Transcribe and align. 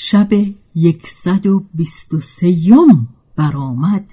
شب 0.00 0.28
یکصد 0.74 1.46
و 1.46 1.64
بیست 1.74 2.14
و 2.14 2.20
سیم 2.20 3.08
برآمد. 3.36 4.04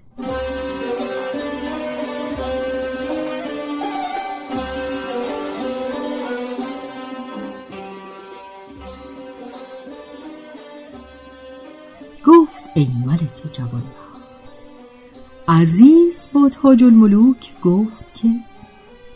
گفت 12.26 12.64
ای 12.76 12.88
ملک 13.06 13.54
جوان 13.54 13.84
عزیز 15.48 16.30
با 16.34 16.50
تاج 16.50 16.84
الملوک 16.84 17.62
گفت 17.64 18.14
که 18.16 18.28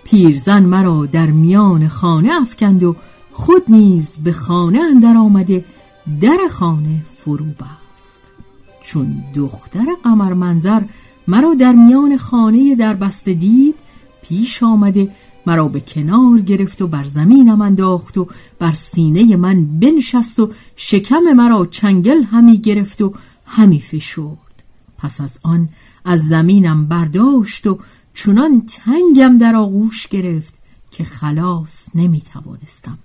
پیرزن 0.03 0.64
مرا 0.64 1.06
در 1.06 1.31
میان 1.31 1.88
خانه 1.88 2.42
افکند 2.42 2.84
و 2.84 2.95
خود 3.31 3.64
نیز 3.67 4.17
به 4.23 4.31
خانه 4.31 4.80
اندر 4.80 5.17
آمده 5.17 5.66
در 6.22 6.38
خانه 6.52 7.02
فرو 7.17 7.45
بست. 7.45 8.23
چون 8.83 9.23
دختر 9.36 9.86
قمر 10.03 10.33
منظر 10.33 10.81
مرا 11.28 11.53
در 11.53 11.72
میان 11.72 12.17
خانه 12.17 12.75
در 12.75 12.94
بسته 12.94 13.33
دید 13.33 13.75
پیش 14.22 14.64
آمده 14.64 15.11
مرا 15.45 15.67
به 15.67 15.80
کنار 15.80 16.41
گرفت 16.41 16.81
و 16.81 16.88
بر 16.88 17.03
زمینم 17.03 17.62
انداخت 17.62 18.18
و 18.18 18.28
بر 18.59 18.74
سینه 18.74 19.35
من 19.35 19.79
بنشست 19.79 20.40
و 20.40 20.51
شکم 20.75 21.19
مرا 21.35 21.66
چنگل 21.66 22.24
همی 22.24 22.57
گرفت 22.57 23.01
و 23.01 23.13
همی 23.45 23.79
فشرد. 23.79 24.63
پس 24.97 25.22
از 25.22 25.40
آن 25.44 25.69
از 26.06 26.28
زمینم 26.28 26.88
برداشت 26.88 27.68
و 27.68 27.78
چونان 28.13 28.62
تنگم 28.62 29.38
در 29.38 29.56
آغوش 29.56 30.07
گرفت 30.07 30.53
که 30.91 31.03
خلاص 31.03 31.90
نمی 31.95 32.22
توانستم. 32.22 32.97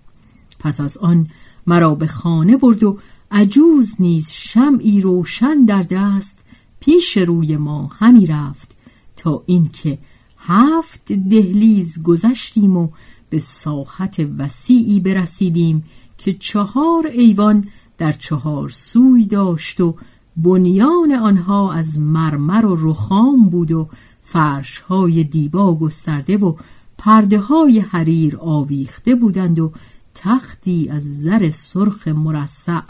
پس 0.59 0.81
از 0.81 0.99
آن 0.99 1.29
مرا 1.67 1.95
به 1.95 2.07
خانه 2.07 2.57
برد 2.57 2.83
و 2.83 2.99
عجوز 3.31 3.95
نیز 3.99 4.31
شمعی 4.31 5.01
روشن 5.01 5.65
در 5.65 5.83
دست 5.83 6.45
پیش 6.81 7.17
روی 7.17 7.57
ما 7.57 7.91
همی 7.99 8.27
رفت 8.27 8.77
تا 9.17 9.43
اینکه 9.47 9.99
هفت 10.39 11.13
دهلیز 11.13 12.03
گذشتیم 12.03 12.77
و 12.77 12.89
به 13.31 13.39
ساحت 13.39 14.29
وسیعی 14.39 15.01
برسیدیم 15.01 15.85
که 16.19 16.33
چهار 16.33 17.07
ایوان 17.07 17.69
در 17.99 18.13
چهار 18.13 18.69
سوی 18.69 19.25
داشت 19.25 19.81
و 19.81 19.97
بنیان 20.37 21.13
آنها 21.13 21.73
از 21.73 21.99
مرمر 21.99 22.67
و 22.67 22.91
رخام 22.91 23.49
بود 23.49 23.73
و 23.73 23.89
فرشهای 24.25 25.25
دیبا 25.25 25.75
گسترده 25.75 26.37
و 26.37 26.55
پرده 26.99 27.39
های 27.39 27.79
حریر 27.79 28.37
آویخته 28.37 29.15
بودند 29.15 29.59
و 29.59 29.73
تختی 30.15 30.89
از 30.89 31.23
زر 31.23 31.51
سرخ 31.51 32.09
مرصع 32.09 32.81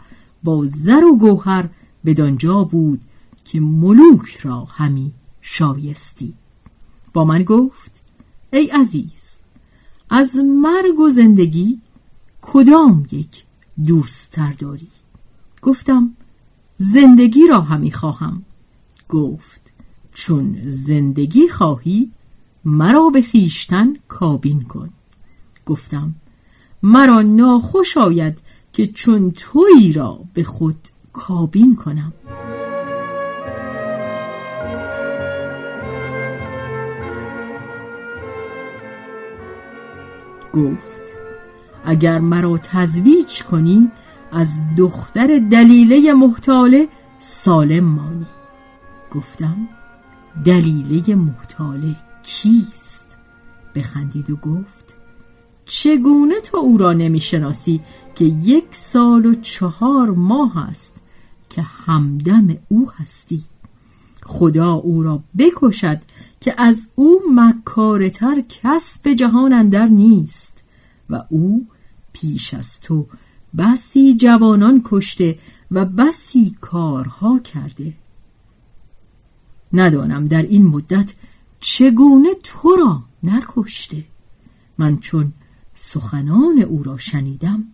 با 0.44 0.66
زر 0.66 1.04
و 1.04 1.16
گوهر 1.16 1.68
بدانجا 2.04 2.64
بود 2.64 3.00
که 3.44 3.60
ملوک 3.60 4.36
را 4.36 4.64
همی 4.64 5.12
شایستی. 5.40 6.34
با 7.12 7.24
من 7.24 7.42
گفت 7.42 7.92
ای 8.52 8.66
عزیز 8.66 9.40
از 10.10 10.36
مرگ 10.36 11.00
و 11.00 11.08
زندگی 11.08 11.80
کدام 12.42 13.06
یک 13.12 13.44
دوستتر 13.86 14.52
داری؟ 14.52 14.88
گفتم 15.62 16.10
زندگی 16.78 17.46
را 17.46 17.60
همی 17.60 17.92
خواهم. 17.92 18.42
گفت 19.08 19.72
چون 20.14 20.70
زندگی 20.70 21.48
خواهی 21.48 22.10
مرا 22.64 23.10
به 23.10 23.22
خیشتن 23.22 23.94
کابین 24.08 24.62
کن. 24.62 24.90
گفتم 25.66 26.14
مرا 26.86 27.22
ناخوش 27.22 27.96
آید 27.96 28.38
که 28.72 28.86
چون 28.86 29.30
تویی 29.30 29.92
را 29.92 30.20
به 30.34 30.42
خود 30.42 30.76
کابین 31.12 31.76
کنم. 31.76 32.12
گفت 40.52 41.02
اگر 41.84 42.18
مرا 42.18 42.58
تزویج 42.58 43.42
کنی 43.42 43.90
از 44.32 44.48
دختر 44.78 45.40
دلیله 45.52 46.12
محتاله 46.12 46.88
سالم 47.18 47.84
مانی. 47.84 48.26
گفتم 49.10 49.68
دلیله 50.44 51.14
محتاله 51.14 51.96
کیست؟ 52.22 53.18
بخندید 53.74 54.30
و 54.30 54.36
گفت 54.36 54.83
چگونه 55.66 56.40
تو 56.40 56.56
او 56.56 56.78
را 56.78 56.92
نمی‌شناسی 56.92 57.80
که 58.14 58.24
یک 58.24 58.66
سال 58.70 59.26
و 59.26 59.34
چهار 59.34 60.10
ماه 60.10 60.58
است 60.58 61.02
که 61.50 61.62
همدم 61.62 62.56
او 62.68 62.90
هستی؟ 62.90 63.42
خدا 64.22 64.72
او 64.72 65.02
را 65.02 65.22
بکشد 65.38 66.00
که 66.40 66.54
از 66.58 66.90
او 66.94 67.20
مکارتر 67.34 68.40
کس 68.48 68.98
به 68.98 69.14
جهان 69.14 69.52
اندر 69.52 69.86
نیست 69.86 70.62
و 71.10 71.24
او 71.30 71.66
پیش 72.12 72.54
از 72.54 72.80
تو 72.80 73.06
بسی 73.58 74.14
جوانان 74.14 74.82
کشته 74.84 75.38
و 75.70 75.84
بسی 75.84 76.56
کارها 76.60 77.38
کرده. 77.38 77.92
ندانم 79.72 80.28
در 80.28 80.42
این 80.42 80.66
مدت 80.66 81.14
چگونه 81.60 82.28
تو 82.42 82.76
را 82.76 83.02
نکشته. 83.22 84.04
من 84.78 84.98
چون 84.98 85.32
سخنان 85.74 86.62
او 86.62 86.82
را 86.82 86.96
شنیدم 86.96 87.64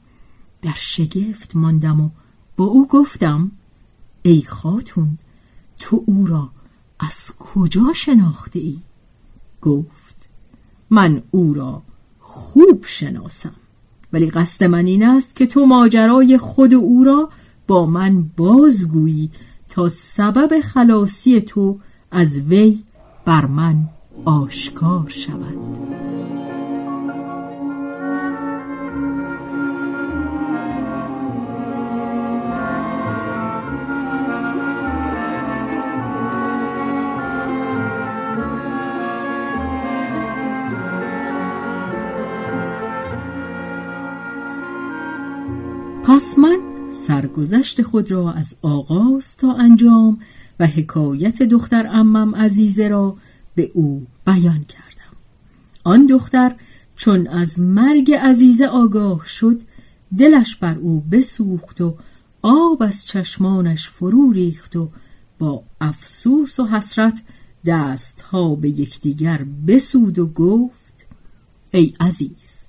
در 0.62 0.74
شگفت 0.76 1.56
ماندم 1.56 2.00
و 2.00 2.10
با 2.56 2.64
او 2.64 2.88
گفتم 2.88 3.50
ای 4.22 4.42
خاتون 4.42 5.18
تو 5.78 6.04
او 6.06 6.26
را 6.26 6.50
از 7.00 7.32
کجا 7.38 7.92
شناخته 7.94 8.58
ای؟ 8.58 8.78
گفت 9.62 10.28
من 10.90 11.22
او 11.30 11.54
را 11.54 11.82
خوب 12.20 12.84
شناسم 12.86 13.54
ولی 14.12 14.30
قصد 14.30 14.64
من 14.64 14.86
این 14.86 15.02
است 15.02 15.36
که 15.36 15.46
تو 15.46 15.66
ماجرای 15.66 16.38
خود 16.38 16.74
او 16.74 17.04
را 17.04 17.28
با 17.66 17.86
من 17.86 18.22
بازگویی 18.36 19.30
تا 19.68 19.88
سبب 19.88 20.60
خلاصی 20.60 21.40
تو 21.40 21.78
از 22.10 22.40
وی 22.40 22.84
بر 23.24 23.46
من 23.46 23.88
آشکار 24.24 25.08
شود 25.08 25.58
پس 46.04 46.38
من 46.38 46.60
سرگذشت 46.92 47.82
خود 47.82 48.10
را 48.10 48.32
از 48.32 48.56
آغاز 48.62 49.36
تا 49.36 49.52
انجام 49.52 50.18
و 50.60 50.66
حکایت 50.66 51.42
دختر 51.42 51.86
امم 51.90 52.34
عزیزه 52.34 52.88
را 52.88 53.16
به 53.54 53.70
او 53.74 54.06
بیان 54.26 54.64
کردم. 54.64 55.16
آن 55.84 56.06
دختر 56.06 56.54
چون 56.96 57.26
از 57.26 57.60
مرگ 57.60 58.12
عزیزه 58.12 58.66
آگاه 58.66 59.26
شد 59.26 59.60
دلش 60.18 60.56
بر 60.56 60.78
او 60.78 61.00
بسوخت 61.00 61.80
و 61.80 61.96
آب 62.42 62.82
از 62.82 63.06
چشمانش 63.06 63.88
فرو 63.88 64.32
ریخت 64.32 64.76
و 64.76 64.90
با 65.38 65.62
افسوس 65.80 66.60
و 66.60 66.66
حسرت 66.66 67.22
دستها 67.66 68.54
به 68.54 68.68
یکدیگر 68.68 69.46
بسود 69.66 70.18
و 70.18 70.26
گفت 70.26 71.06
ای 71.70 71.92
عزیز 72.00 72.68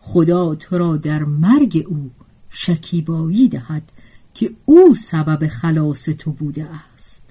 خدا 0.00 0.54
تو 0.54 0.78
را 0.78 0.96
در 0.96 1.24
مرگ 1.24 1.86
او 1.88 2.10
شکیبایی 2.58 3.48
دهد 3.48 3.92
که 4.34 4.50
او 4.64 4.94
سبب 4.94 5.46
خلاص 5.46 6.04
تو 6.04 6.32
بوده 6.32 6.68
است. 6.94 7.30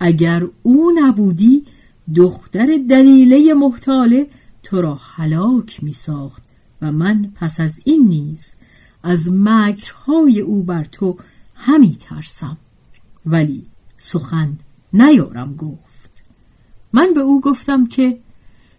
اگر 0.00 0.46
او 0.62 0.92
نبودی 0.96 1.64
دختر 2.16 2.78
دلیله 2.90 3.54
محتاله 3.54 4.26
تو 4.62 4.80
را 4.80 4.94
هلاک 4.94 5.84
می 5.84 5.92
ساخت 5.92 6.42
و 6.82 6.92
من 6.92 7.32
پس 7.34 7.60
از 7.60 7.80
این 7.84 8.08
نیز 8.08 8.54
از 9.02 9.32
مکرهای 9.32 10.40
او 10.40 10.62
بر 10.62 10.84
تو 10.84 11.16
همی 11.54 11.96
ترسم. 12.00 12.56
ولی 13.26 13.66
سخن 13.98 14.58
نیارم 14.92 15.56
گفت. 15.56 16.10
من 16.92 17.12
به 17.14 17.20
او 17.20 17.40
گفتم 17.40 17.86
که 17.86 18.18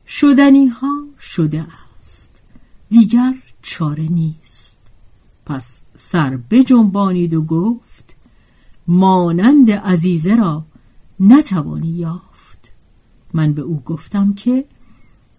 شدنی 0.08 0.68
ها 0.68 1.08
شده 1.20 1.66
است. 2.00 2.42
دیگر 2.90 3.34
چاره 3.62 4.08
نیست. 4.10 4.67
پس 5.48 5.82
سر 5.98 6.38
بجنبانید 6.50 7.34
و 7.34 7.42
گفت 7.42 8.16
مانند 8.88 9.72
عزیزه 9.72 10.36
را 10.36 10.66
نتوانی 11.20 11.88
یافت. 11.88 12.72
من 13.34 13.54
به 13.54 13.62
او 13.62 13.82
گفتم 13.86 14.34
که 14.34 14.66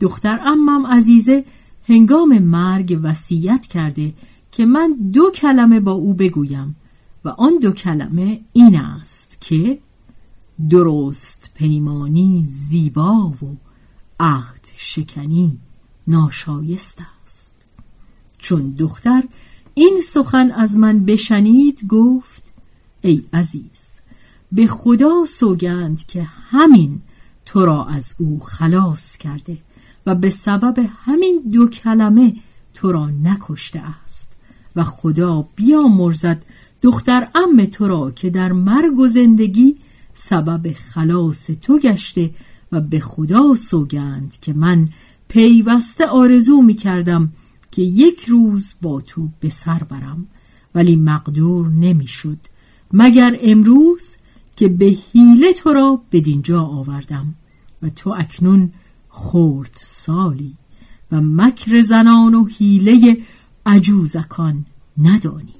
دختر 0.00 0.40
امم 0.42 0.86
عزیزه 0.86 1.44
هنگام 1.88 2.38
مرگ 2.38 3.00
وصیت 3.02 3.66
کرده 3.66 4.14
که 4.52 4.66
من 4.66 4.96
دو 5.12 5.30
کلمه 5.30 5.80
با 5.80 5.92
او 5.92 6.14
بگویم 6.14 6.76
و 7.24 7.28
آن 7.28 7.58
دو 7.62 7.72
کلمه 7.72 8.40
این 8.52 8.76
است 8.76 9.40
که 9.40 9.78
درست 10.70 11.50
پیمانی 11.54 12.44
زیبا 12.46 13.32
و 13.42 13.56
عهد 14.20 14.68
شکنی 14.76 15.58
ناشایست 16.06 17.02
است. 17.26 17.54
چون 18.38 18.70
دختر 18.70 19.22
این 19.78 20.00
سخن 20.04 20.50
از 20.50 20.76
من 20.76 21.04
بشنید 21.04 21.86
گفت 21.88 22.42
ای 23.00 23.24
عزیز 23.32 24.00
به 24.52 24.66
خدا 24.66 25.24
سوگند 25.24 26.06
که 26.06 26.22
همین 26.22 27.00
تو 27.46 27.66
را 27.66 27.84
از 27.84 28.14
او 28.18 28.40
خلاص 28.40 29.16
کرده 29.16 29.58
و 30.06 30.14
به 30.14 30.30
سبب 30.30 30.86
همین 31.04 31.42
دو 31.52 31.68
کلمه 31.68 32.34
تو 32.74 32.92
را 32.92 33.10
نکشته 33.22 33.82
است 34.04 34.32
و 34.76 34.84
خدا 34.84 35.48
بیامرزد 35.56 36.42
دختر 36.82 37.28
ام 37.34 37.64
تو 37.64 37.88
را 37.88 38.10
که 38.10 38.30
در 38.30 38.52
مرگ 38.52 38.98
و 38.98 39.08
زندگی 39.08 39.76
سبب 40.14 40.72
خلاص 40.72 41.50
تو 41.62 41.78
گشته 41.78 42.30
و 42.72 42.80
به 42.80 43.00
خدا 43.00 43.54
سوگند 43.54 44.36
که 44.40 44.52
من 44.52 44.88
پیوسته 45.28 46.06
آرزو 46.06 46.62
می 46.62 46.74
کردم 46.74 47.32
که 47.70 47.82
یک 47.82 48.24
روز 48.24 48.74
با 48.82 49.00
تو 49.00 49.28
به 49.40 49.50
سر 49.50 49.82
برم 49.82 50.26
ولی 50.74 50.96
مقدور 50.96 51.68
نمی‌شد 51.68 52.38
مگر 52.92 53.38
امروز 53.42 54.16
که 54.56 54.68
به 54.68 54.86
حیله 54.86 55.52
تو 55.52 55.72
را 55.72 56.02
به 56.10 56.20
دینجا 56.20 56.62
آوردم 56.62 57.34
و 57.82 57.88
تو 57.88 58.14
اکنون 58.18 58.72
خورد 59.08 59.70
سالی 59.74 60.54
و 61.12 61.20
مکر 61.20 61.80
زنان 61.80 62.34
و 62.34 62.46
حیله 62.46 63.18
عجوزکان 63.66 64.66
ندانی. 64.98 65.54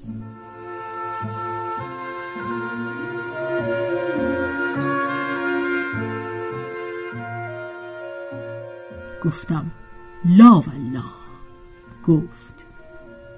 گفتم 9.25 9.71
لا 10.25 10.59
والله. 10.59 11.18
گفت 12.09 12.65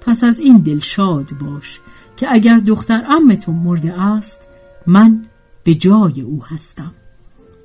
پس 0.00 0.24
از 0.24 0.38
این 0.38 0.58
دل 0.58 0.78
شاد 0.78 1.30
باش 1.40 1.80
که 2.16 2.26
اگر 2.30 2.58
دختر 2.58 3.04
امتون 3.08 3.54
مرده 3.54 4.00
است 4.02 4.48
من 4.86 5.24
به 5.64 5.74
جای 5.74 6.20
او 6.20 6.44
هستم. 6.44 6.94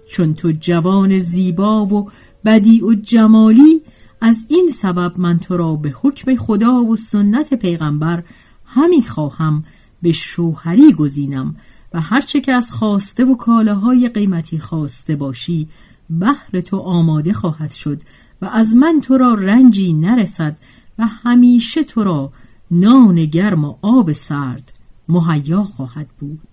چون 0.10 0.34
تو 0.34 0.52
جوان 0.52 1.20
زیبا 1.20 1.86
و 1.86 2.12
بدی 2.46 2.82
و 2.82 2.94
جمالی 2.94 3.82
از 4.22 4.46
این 4.50 4.70
سبب 4.70 5.14
من 5.18 5.40
تو 5.40 5.58
را 5.58 5.76
به 5.76 5.94
حکم 6.02 6.36
خدا 6.36 6.84
و 6.84 6.96
سنت 6.96 7.54
پیغمبر 7.54 8.24
همی 8.66 9.02
خواهم 9.02 9.64
به 10.02 10.12
شوهری 10.12 10.94
گزینم 10.94 11.56
و 11.94 12.02
هرچه 12.02 12.42
که 12.42 12.54
از 12.54 12.72
خواسته 12.72 13.26
و 13.26 13.36
کالاهای 13.36 14.10
قیمتی 14.10 14.60
خواسته 14.60 15.16
باشی 15.16 15.68
بهر 16.10 16.62
تو 16.62 16.78
آماده 16.78 17.34
خواهد 17.34 17.72
شد 17.72 18.02
و 18.42 18.46
از 18.46 18.76
من 18.76 19.02
تو 19.02 19.18
را 19.18 19.34
رنجی 19.34 19.94
نرسد 19.94 20.58
و 21.00 21.08
همیشه 21.08 21.84
تو 21.84 22.04
را 22.04 22.32
نان 22.72 23.26
گرم 23.26 23.66
و 23.66 23.76
آب 23.82 24.14
سرد 24.14 24.74
مهیا 25.10 25.64
خواهد 25.64 26.08
بود 26.20 26.48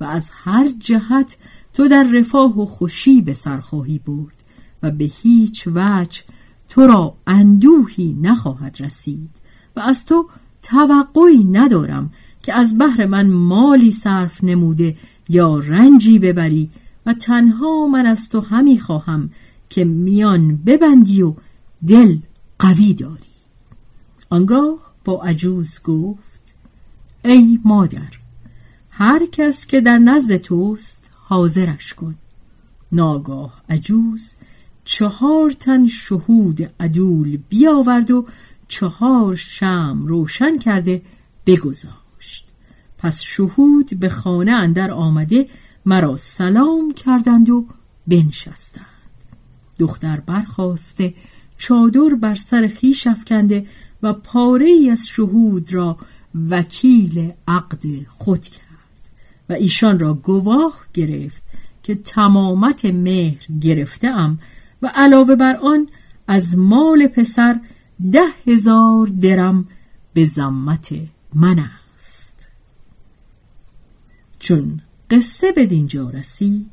و 0.00 0.04
از 0.04 0.30
هر 0.32 0.68
جهت 0.78 1.36
تو 1.74 1.88
در 1.88 2.02
رفاه 2.02 2.60
و 2.60 2.66
خوشی 2.66 3.22
به 3.22 3.34
سر 3.34 3.60
خواهی 3.60 3.98
برد 3.98 4.42
و 4.82 4.90
به 4.90 5.04
هیچ 5.04 5.68
وجه 5.74 6.22
تو 6.68 6.86
را 6.86 7.14
اندوهی 7.26 8.16
نخواهد 8.22 8.76
رسید 8.80 9.30
و 9.76 9.80
از 9.80 10.06
تو 10.06 10.28
توقعی 10.62 11.44
ندارم 11.44 12.10
که 12.42 12.54
از 12.54 12.78
بحر 12.78 13.06
من 13.06 13.30
مالی 13.30 13.92
صرف 13.92 14.44
نموده 14.44 14.96
یا 15.28 15.58
رنجی 15.58 16.18
ببری 16.18 16.70
و 17.06 17.12
تنها 17.12 17.86
من 17.86 18.06
از 18.06 18.28
تو 18.28 18.40
همی 18.40 18.78
خواهم 18.78 19.30
که 19.70 19.84
میان 19.84 20.56
ببندی 20.56 21.22
و 21.22 21.34
دل 21.86 22.18
قوی 22.58 22.94
داری. 22.94 23.27
آنگاه 24.30 24.78
با 25.04 25.22
عجوز 25.22 25.82
گفت 25.82 26.54
ای 27.24 27.58
مادر 27.64 28.18
هر 28.90 29.26
کس 29.26 29.66
که 29.66 29.80
در 29.80 29.98
نزد 29.98 30.36
توست 30.36 31.10
حاضرش 31.14 31.94
کن. 31.94 32.14
ناگاه 32.92 33.62
عجوز 33.68 34.34
چهار 34.84 35.50
تن 35.50 35.86
شهود 35.86 36.70
عدول 36.80 37.38
بیاورد 37.48 38.10
و 38.10 38.26
چهار 38.68 39.36
شم 39.36 40.02
روشن 40.06 40.58
کرده 40.58 41.02
بگذاشت. 41.46 42.48
پس 42.98 43.20
شهود 43.20 44.00
به 44.00 44.08
خانه 44.08 44.52
اندر 44.52 44.90
آمده 44.90 45.48
مرا 45.86 46.16
سلام 46.16 46.92
کردند 46.92 47.50
و 47.50 47.66
بنشستند. 48.06 48.86
دختر 49.78 50.20
برخواسته 50.20 51.14
چادر 51.58 52.14
بر 52.20 52.34
سر 52.34 52.68
خیش 52.68 53.06
افکنده 53.06 53.66
و 54.02 54.12
پاره 54.12 54.66
ای 54.66 54.90
از 54.90 55.06
شهود 55.06 55.74
را 55.74 55.98
وکیل 56.50 57.32
عقد 57.48 57.82
خود 58.18 58.42
کرد 58.42 58.68
و 59.48 59.52
ایشان 59.52 59.98
را 59.98 60.14
گواه 60.14 60.80
گرفت 60.94 61.42
که 61.82 61.94
تمامت 61.94 62.84
مهر 62.84 63.46
گرفتم 63.60 64.38
و 64.82 64.92
علاوه 64.94 65.36
بر 65.36 65.56
آن 65.56 65.88
از 66.26 66.58
مال 66.58 67.06
پسر 67.06 67.60
ده 68.12 68.26
هزار 68.46 69.06
درم 69.06 69.68
به 70.12 70.24
زمت 70.24 70.94
من 71.34 71.58
است. 71.58 72.48
چون 74.38 74.80
قصه 75.10 75.52
به 75.52 75.66
دینجا 75.66 76.10
رسید 76.10 76.70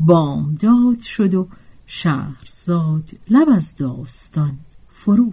بامداد 0.00 1.00
شد 1.00 1.34
و 1.34 1.48
شهرزاد 1.86 3.08
لب 3.30 3.48
از 3.48 3.76
داستان 3.76 4.58
فرو 4.88 5.32